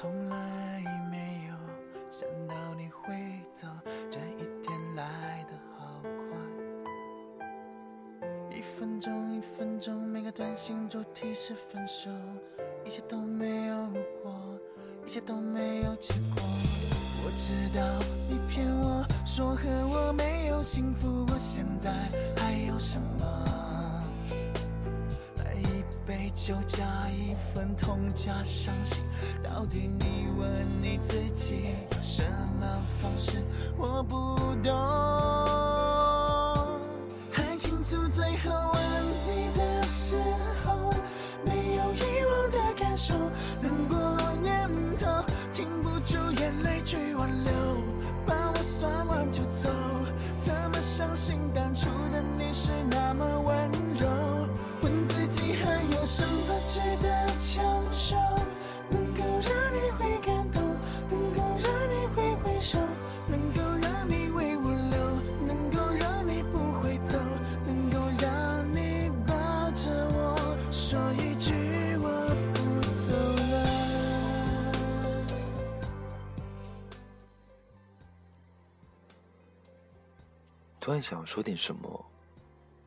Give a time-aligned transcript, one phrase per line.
[0.00, 0.36] 从来
[1.10, 1.54] 没有
[2.12, 3.12] 想到你会
[3.50, 3.66] 走，
[4.08, 6.38] 这一天来的好快。
[8.56, 12.08] 一分钟一分钟，每个短信主题是分手，
[12.84, 13.90] 一切都没有
[14.22, 14.32] 过，
[15.04, 16.44] 一切都没有结果。
[17.24, 17.82] 我知道
[18.28, 21.90] 你骗我说和我没有幸福，我现在
[22.36, 23.67] 还有什么？
[26.08, 29.04] 杯酒加一份痛加伤心，
[29.44, 32.22] 到底你问你自己有什
[32.58, 32.66] 么
[33.02, 33.42] 方式？
[33.76, 34.16] 我不
[34.64, 34.72] 懂。
[37.30, 38.80] 还清楚最后吻
[39.26, 40.16] 你的时
[40.64, 40.90] 候，
[41.44, 43.12] 没有遗忘的感受，
[43.60, 43.98] 难过
[44.42, 44.66] 念
[44.98, 45.04] 头，
[45.52, 47.52] 停不住眼泪去挽留，
[48.26, 49.68] 把我算完就走，
[50.40, 53.77] 怎么相信当初的你是那么温柔？
[55.48, 58.14] 你还有什么值得强求，
[58.90, 60.60] 能够让你会感动，
[61.08, 62.78] 能够让你会回首，
[63.26, 65.00] 能够让你为我留，
[65.46, 67.18] 能够让你不会走，
[67.64, 69.32] 能够让你抱
[69.70, 70.36] 着我
[70.70, 71.54] 说一句
[71.96, 72.04] 我
[72.52, 72.60] 不
[73.00, 73.10] 走
[73.50, 73.56] 了。
[80.78, 82.04] 突然想要说点什么，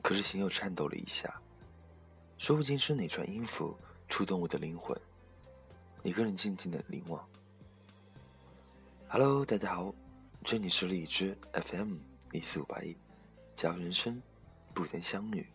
[0.00, 1.28] 可是心又颤抖了一下，
[2.44, 3.74] 说不清是哪串音符
[4.06, 4.94] 触动我的灵魂。
[6.02, 7.26] 一个人静静的凝望。
[9.08, 9.94] Hello，大家好，
[10.44, 11.94] 这里是荔枝 FM
[12.32, 12.94] 一四五八一，
[13.54, 14.20] 假如人生
[14.74, 15.46] 不曾相遇，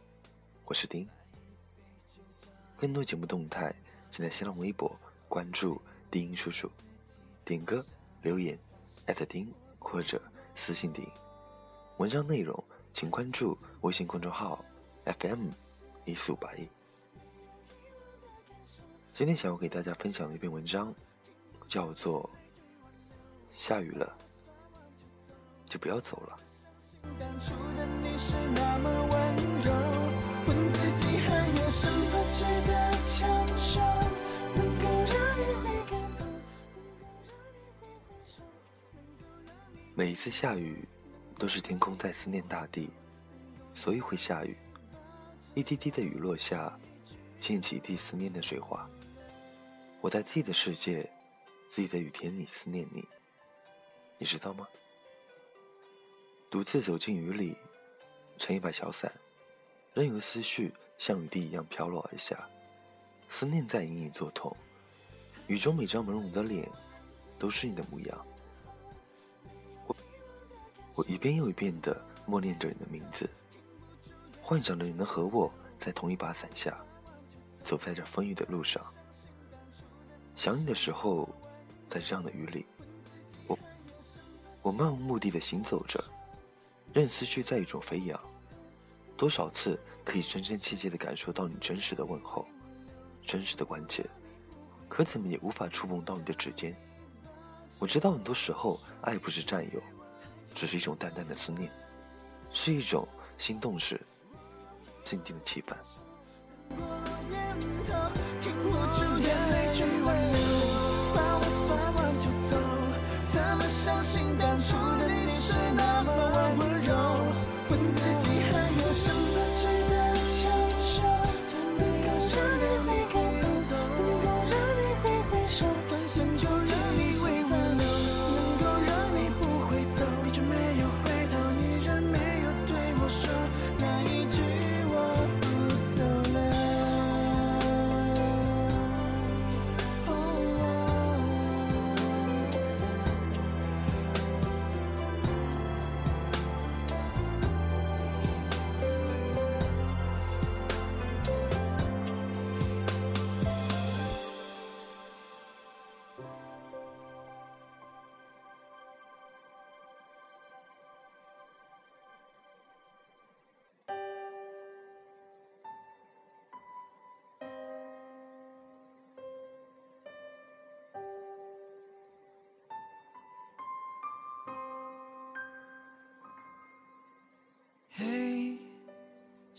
[0.66, 1.08] 我是丁。
[2.75, 3.72] 更多节目动态，
[4.09, 4.92] 请在新浪微博
[5.28, 6.72] 关注丁叔叔，
[7.46, 7.86] 点歌
[8.24, 8.58] 留言
[9.06, 10.19] 艾特丁或者
[10.56, 11.08] 私信丁。
[11.97, 12.63] 文章内容
[12.94, 14.66] 请关注微信公众号
[15.06, 15.50] FM
[16.06, 16.68] 一四五八一。
[19.19, 20.96] 今天想要给大家分享的一篇文章，
[21.68, 22.24] 叫做
[23.52, 24.18] 《下雨了，
[25.66, 26.40] 就不要走了》。
[39.94, 40.88] 每一次下雨，
[41.38, 42.90] 都是天空在思念大地，
[43.74, 44.57] 所以会下雨。
[45.56, 46.72] 一滴滴的雨落下，
[47.38, 48.90] 溅起一地思念的水花。
[50.02, 51.10] 我在自己的世界，
[51.70, 53.06] 自己的雨天里思念你，
[54.18, 54.66] 你知道吗？
[56.50, 57.56] 独自走进雨里，
[58.38, 59.14] 撑一把小伞，
[59.94, 62.48] 任由思绪像雨滴一样飘落而下，
[63.28, 64.56] 思念在隐隐作痛。
[65.48, 66.70] 雨中每张朦胧的脸，
[67.38, 68.26] 都是你的模样。
[69.86, 69.96] 我
[70.96, 73.30] 我一遍又一遍地默念着你的名字，
[74.42, 76.80] 幻想着你能和我在同一把伞下，
[77.62, 78.81] 走在这风雨的路上。
[80.39, 81.27] 想你的时候，
[81.89, 82.66] 在这样的雨里，
[83.45, 83.59] 我
[84.61, 86.01] 我漫无目的的行走着，
[86.94, 88.17] 任思绪在雨中飞扬。
[89.17, 92.47] 多少次可以真真切切的感受到你真实的问候，
[93.22, 94.09] 真实的关切，
[94.88, 96.73] 可怎么也无法触碰到你的指尖。
[97.77, 99.83] 我知道很多时候，爱不是占有，
[100.56, 101.69] 只是一种淡淡的思念，
[102.50, 103.06] 是一种
[103.38, 104.00] 心动时
[105.01, 105.77] 静静的期盼。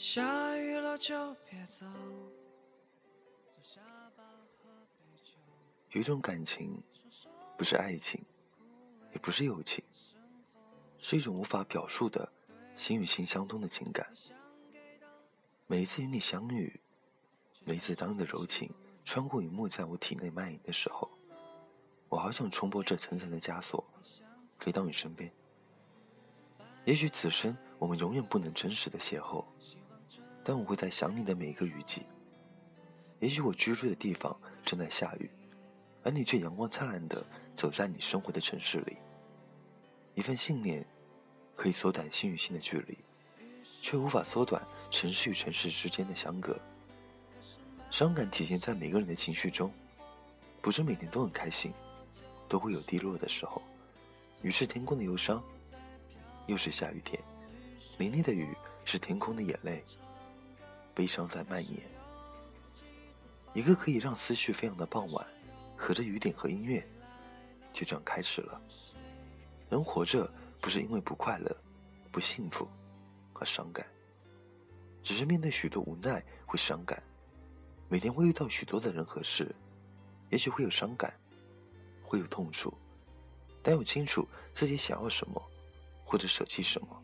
[0.02, 1.84] 下雨了就别走，
[3.44, 3.82] 走下
[4.16, 4.24] 吧，
[4.56, 5.34] 喝杯酒。
[5.90, 6.82] 有一种感情，
[7.58, 8.24] 不是爱情，
[9.12, 9.84] 也不是友情，
[10.98, 12.26] 是一种无法表述的
[12.74, 14.10] 心与心相通的情感。
[15.66, 16.80] 每一次与你相遇，
[17.66, 18.72] 每一次当你的柔情
[19.04, 21.10] 穿过雨幕在我体内蔓延的时候，
[22.08, 23.84] 我好想冲破这层层的枷锁，
[24.58, 25.30] 飞到你身边。
[26.86, 29.44] 也许此生我们永远不能真实的邂逅，
[30.50, 32.02] 但我会在想你的每一个雨季。
[33.20, 35.30] 也许我居住的地方正在下雨，
[36.02, 37.24] 而你却阳光灿烂的
[37.54, 38.96] 走在你生活的城市里。
[40.16, 40.84] 一份信念，
[41.54, 42.98] 可以缩短心与心的距离，
[43.80, 44.60] 却无法缩短
[44.90, 46.58] 城市与城市之间的相隔。
[47.92, 49.72] 伤感体现在每个人的情绪中，
[50.60, 51.72] 不是每天都很开心，
[52.48, 53.62] 都会有低落的时候。
[54.42, 55.40] 于是天空的忧伤，
[56.48, 57.22] 又是下雨天，
[57.98, 58.48] 淋漓的雨
[58.84, 59.84] 是天空的眼泪，
[61.00, 61.80] 悲伤在蔓延。
[63.54, 65.26] 一个可以让思绪飞扬的傍晚，
[65.74, 66.86] 和着雨点和音乐，
[67.72, 68.60] 就这样开始了。
[69.70, 70.30] 人活着
[70.60, 71.56] 不是因为不快乐、
[72.12, 72.68] 不幸福
[73.32, 73.86] 和伤感，
[75.02, 77.02] 只是面对许多无奈会伤感。
[77.88, 79.56] 每天会遇到许多的人和事，
[80.28, 81.18] 也许会有伤感，
[82.02, 82.74] 会有痛楚，
[83.62, 85.42] 但又清楚自己想要什么，
[86.04, 87.02] 或者舍弃什么。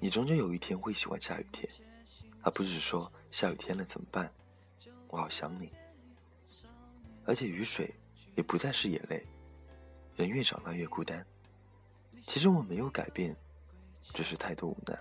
[0.00, 1.68] 你终究有一天会喜欢下雨天，
[2.42, 4.32] 而不是说下雨天了怎么办？
[5.08, 5.72] 我好想你。
[7.24, 7.92] 而且雨水
[8.36, 9.26] 也不再是眼泪，
[10.16, 11.26] 人越长大越孤单。
[12.22, 13.36] 其实我没有改变，
[14.14, 14.98] 只是太多无奈，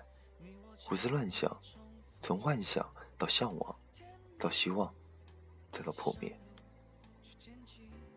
[0.80, 1.56] 胡思乱想。
[2.20, 2.86] 从幻想
[3.18, 3.76] 到向往，
[4.40, 4.94] 到希望，
[5.72, 6.36] 再到破灭，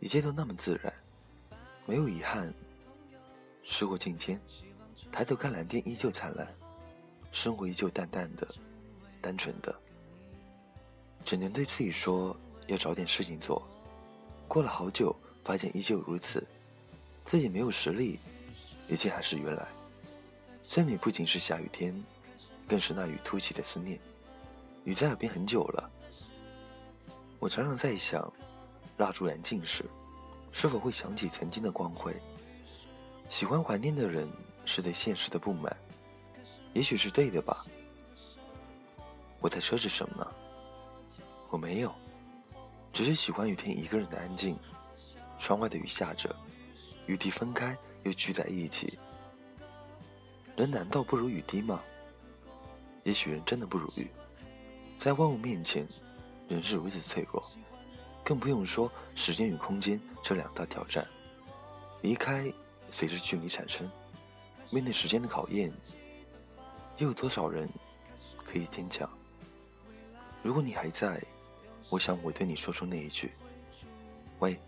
[0.00, 0.92] 一切都那么自然，
[1.86, 2.52] 没有遗憾。
[3.62, 4.40] 时过境迁，
[5.12, 6.52] 抬头看蓝天依旧灿烂，
[7.32, 8.46] 生活依旧淡淡的、
[9.20, 9.74] 单纯的，
[11.24, 12.36] 只能对自己说
[12.66, 13.62] 要找点事情做。
[14.46, 16.46] 过了好久，发现依旧如此，
[17.24, 18.18] 自己没有实力，
[18.88, 19.66] 一切还是原来。
[20.62, 21.94] 最美不仅是下雨天。
[22.68, 23.98] 更是那雨突起的思念，
[24.84, 25.90] 雨在耳边很久了。
[27.40, 28.32] 我常常在想，
[28.96, 29.84] 蜡烛燃尽时，
[30.52, 32.14] 是否会想起曾经的光辉？
[33.28, 34.30] 喜欢怀念的人，
[34.64, 35.76] 是对现实的不满，
[36.72, 37.64] 也许是对的吧。
[39.40, 40.26] 我在奢侈什么呢？
[41.48, 41.94] 我没有，
[42.92, 44.56] 只是喜欢雨天一个人的安静。
[45.38, 46.36] 窗外的雨下着，
[47.06, 48.98] 雨滴分开又聚在一起。
[50.54, 51.80] 人难道不如雨滴吗？
[53.04, 54.10] 也许人真的不如雨，
[54.98, 55.88] 在万物面前，
[56.46, 57.42] 人是如此脆弱，
[58.22, 61.08] 更不用说时间与空间这两大挑战。
[62.02, 62.52] 离开
[62.90, 63.90] 随着距离产生，
[64.70, 65.72] 面对时间的考验，
[67.00, 67.66] 又有多少人
[68.44, 69.08] 可以坚强？
[70.42, 71.18] 如果你还在，
[71.88, 73.32] 我想我对你说出那一句
[74.40, 74.60] ：“喂，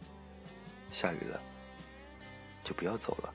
[0.90, 1.38] 下雨了，
[2.64, 3.34] 就不要走了。”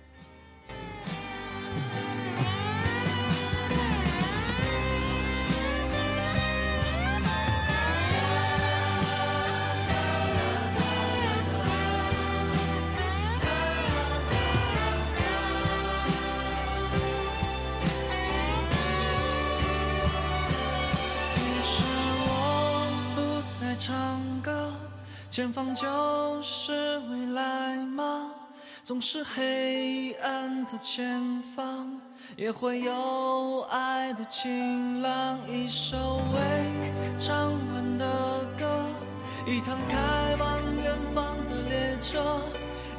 [23.88, 24.74] 唱歌
[25.30, 28.32] 前方就是未来吗？
[28.84, 31.98] 总是黑暗的前方，
[32.36, 35.40] 也会有爱的晴朗。
[35.48, 38.86] 一首未唱完的歌，
[39.46, 42.42] 一趟开往远方的列车，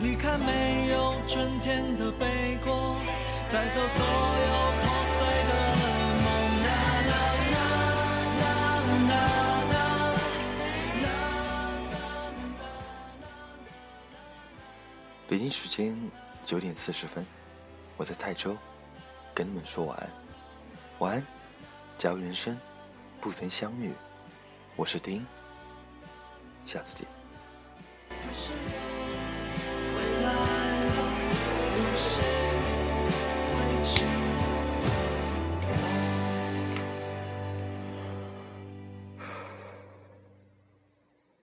[0.00, 2.96] 离开没有春天的北国，
[3.50, 4.77] 带走所有
[15.50, 15.96] 时间
[16.44, 17.24] 九点四十分
[17.96, 18.56] 我在泰州
[19.34, 20.10] 跟你们说晚安。
[20.98, 21.26] 晚安
[21.96, 22.58] 假如人生
[23.20, 23.92] 不曾相遇
[24.76, 25.24] 我是丁
[26.64, 27.06] 下次见。